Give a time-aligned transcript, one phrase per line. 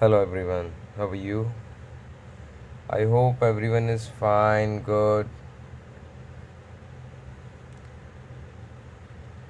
[0.00, 1.52] Hello everyone, how are you?
[2.88, 5.28] I hope everyone is fine, good.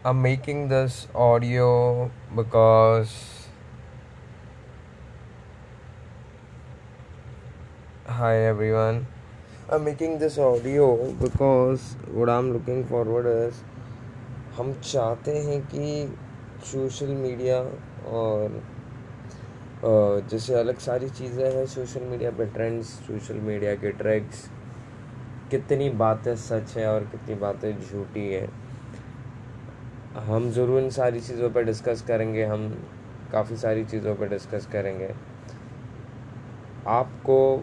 [0.04, 3.46] I'm making this audio because
[8.06, 9.06] hi everyone.
[9.68, 13.62] I'm making this audio because what I'm looking forward is
[14.58, 16.16] हम चाहते हैं कि
[16.72, 17.60] social media
[18.18, 18.79] और अ,
[19.82, 24.44] जैसे अलग सारी चीज़ें हैं सोशल मीडिया पे ट्रेंड्स सोशल मीडिया के ट्रैक्स
[25.50, 28.48] कितनी बातें सच है और कितनी बातें झूठी है।
[30.26, 32.68] हम ज़रूर इन सारी चीज़ों पर डिस्कस करेंगे, हम
[33.32, 35.10] काफ़ी सारी चीज़ों पर डिस्कस करेंगे।
[36.88, 37.56] आपको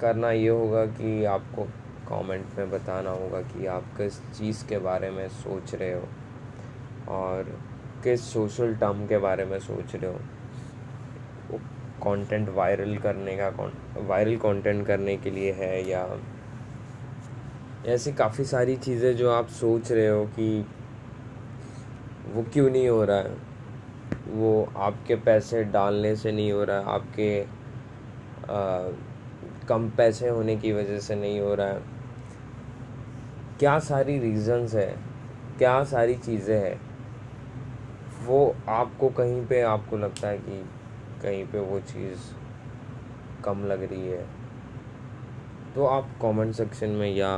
[0.00, 1.64] करना ये होगा कि आपको
[2.08, 6.08] कमेंट में बताना होगा कि आप किस चीज़ के बारे में सोच रहे हो
[7.14, 7.56] और
[8.04, 10.18] किस सोशल टर्म के बारे में सोच रहे हो।
[12.02, 13.48] कंटेंट वायरल करने का
[14.00, 16.20] वायरल कंटेंट करने के लिए है या
[17.86, 20.66] ऐसी काफ़ी सारी चीज़ें जो आप सोच रहे हो कि
[22.32, 23.36] वो क्यों नहीं हो रहा है?
[24.28, 28.92] वो आपके पैसे डालने से नहीं हो रहा है आपके आ,
[29.68, 31.82] कम पैसे होने की वजह से नहीं हो रहा है।
[33.58, 34.96] क्या सारी रीजंस है?
[35.58, 36.80] क्या सारी चीज़ें हैं?
[38.26, 40.64] वो आपको कहीं पे आपको लगता है कि
[41.22, 42.20] कहीं पे वो चीज़
[43.44, 44.24] कम लग रही है।
[45.74, 47.30] तो आप कमेंट सेक्शन में या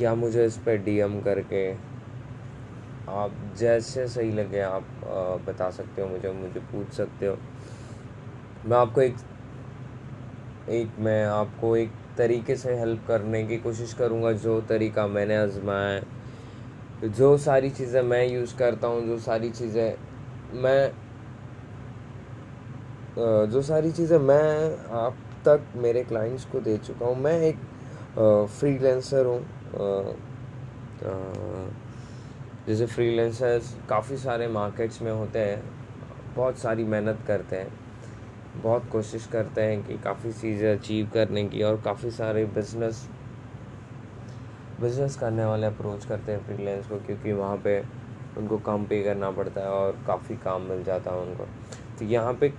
[0.00, 1.70] या मुझे इस पर डीएम करके
[3.12, 4.84] आप जैसे सही लगे आप
[5.46, 7.36] बता सकते हो मुझे मुझे पूछ सकते हो।
[8.66, 9.16] मैं आपको एक
[10.68, 15.88] एक, मैं आपको एक तरीके से हेल्प करने की कोशिश करूँगा, जो तरीका मैंने आजमाया
[15.88, 19.94] है। जो सारी चीज़ें मैं यूज़ करता हूँ, जो सारी चीज़ें
[20.62, 20.92] मैं
[23.16, 27.56] जो सारी चीज़ें मैं आप तक मेरे क्लाइंट्स को दे चुका हूँ, मैं एक
[28.50, 29.40] फ्रीलांसर हूँ।
[32.66, 35.62] जैसे फ्रीलांसर्स काफ़ी सारे मार्केट्स में होते हैं,
[36.36, 37.72] बहुत सारी मेहनत करते हैं,
[38.62, 43.08] बहुत कोशिश करते हैं कि काफ़ी चीज़ें अचीव करने की और काफ़ी सारे बिज़नेस
[44.80, 47.80] बिज़नेस करने वाले अप्रोच करते हैं फ्रीलांस को क्योंकि वहाँ पे
[48.38, 51.44] उनको कम पे करना पड़ता है और काफ़ी काम मिल जाता है उनको।
[51.98, 52.52] तो यहाँ पे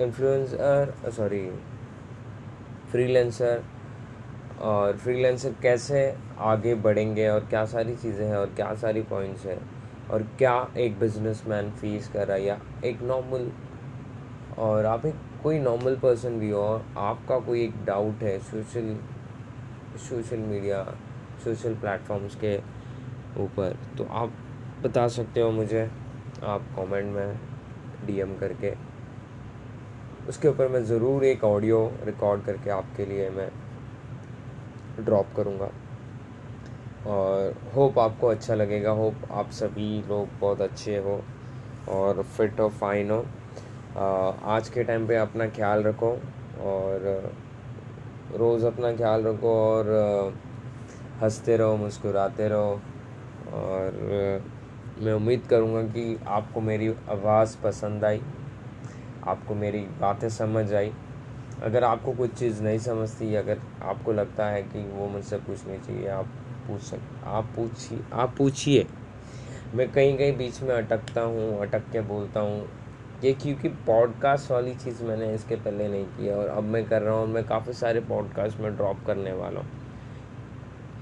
[0.00, 1.46] इन्फ्लुएंसर सॉरी
[2.90, 3.62] फ्रीलांसर
[4.60, 9.58] और फ्रीलांसर कैसे आगे बढ़ेंगे और क्या सारी चीज़ें हैं और क्या सारी पॉइंट्स हैं
[10.10, 13.50] और क्या एक बिजनेसमैन फेस कर रहा है या एक नॉर्मल
[14.58, 18.96] और आप एक कोई नॉर्मल पर्सन भी हो और आपका कोई एक डाउट है social
[20.08, 20.82] social media
[21.44, 22.56] social platforms के
[23.42, 24.32] ऊपर तो आप
[24.82, 25.90] बता सकते हो मुझे,
[26.42, 27.38] आप कमेंट में
[28.06, 28.70] डीएम करके।
[30.28, 33.48] उसके ऊपर मैं ज़रूर एक ऑडियो रिकॉर्ड करके आपके लिए मैं
[35.00, 35.70] ड्रॉप करूँगा।
[37.06, 41.20] और होप आपको अच्छा लगेगा। होप आप सभी लोग बहुत अच्छे हो
[41.88, 43.24] और फिट हो फाइन हो।
[44.46, 46.10] आज के टाइम पे अपना ख्याल रखो
[46.62, 47.32] और
[48.36, 49.90] रोज़ अपना ख्याल रखो और
[51.20, 52.80] हँसते रहो, मुस्कुराते रहो।
[53.54, 53.92] और
[54.98, 58.20] मैं उम्मीद करूँगा कि आपको मेरी आवाज़ पसंद आई।
[59.28, 60.92] आपको मेरी बातें समझ आई।
[61.62, 66.08] अगर आपको कुछ चीज़ नहीं समझती, अगर आपको लगता है कि वो मुझसे पूछनी चाहिए,
[66.08, 66.26] आप
[66.68, 68.86] पूछ सक, आप पूछिए आप पूछिए।
[69.74, 72.68] मैं कहीं कहीं बीच में अटकता हूँ, अटक के बोलता हूँ।
[73.24, 77.14] ये क्योंकि पॉडकास्ट वाली चीज़ मैंने इसके पहले नहीं किया और अब मैं कर रहा
[77.14, 79.68] हूँ मैं काफ़ी सारे पॉडकास्ट में ड्रॉप करने वाला हूँ।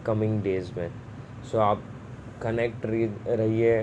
[0.07, 0.91] कमिंग डेज़ में।
[1.51, 1.83] सो आप
[2.43, 2.87] कनेक्ट
[3.29, 3.79] रहिए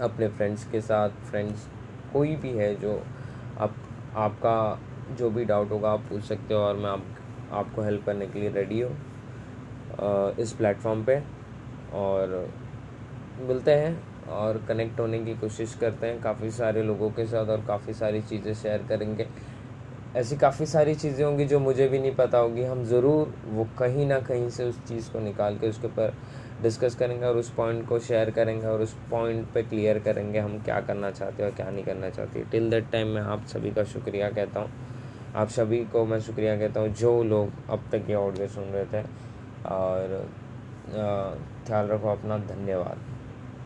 [0.00, 1.66] अपने फ्रेंड्स के साथ फ्रेंड्स
[2.12, 3.02] कोई भी है जो
[3.60, 3.74] आप,
[4.16, 4.78] आपका
[5.10, 7.04] जो भी डाउट होगा, आप पूछ सकते हो और मैं आप,
[7.52, 8.96] आपको हेल्प करने के लिए रेडी हूँ
[10.38, 11.22] इस प्लेटफॉर्म पे।
[11.94, 12.50] और
[13.40, 17.60] मिलते हैं और कनेक्ट होने की कोशिश करते हैं। काफ़ी सारे लोगों के साथ और
[17.60, 19.26] काफ़ी सारी चीज़ें शेयर करेंगे।
[20.16, 24.06] ऐसी काफ़ी सारी चीज़ें होंगी जो मुझे भी नहीं पता होगी। हम ज़रूर वो कहीं
[24.06, 26.14] ना कहीं से उस चीज़ को निकाल के उसके ऊपर
[26.62, 30.58] डिस्कस करेंगे और उस पॉइंट को शेयर करेंगे और उस पॉइंट पे क्लियर करेंगे हम
[30.58, 33.70] क्या करना चाहते हैं और क्या नहीं करना चाहते। टिल दैट टाइम मैं आप सभी
[33.70, 34.70] का शुक्रिया कहता हूँ।
[35.36, 38.84] आप सभी को मैं शुक्रिया कहता हूँ जो लोग अब तक ये ऑडियो सुन रहे
[38.84, 39.06] थे।
[39.66, 40.28] और
[41.66, 42.98] ख्याल रखो, अपना धन्यवाद।